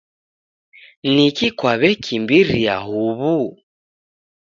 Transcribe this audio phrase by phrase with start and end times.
[1.13, 3.39] Niki kwaw'ekimbiria uw'u?